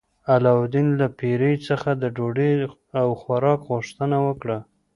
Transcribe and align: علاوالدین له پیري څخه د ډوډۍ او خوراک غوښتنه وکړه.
علاوالدین 0.33 0.87
له 0.99 1.07
پیري 1.19 1.53
څخه 1.67 1.89
د 2.01 2.03
ډوډۍ 2.15 2.51
او 2.99 3.07
خوراک 3.21 3.59
غوښتنه 3.71 4.17
وکړه. 4.27 4.57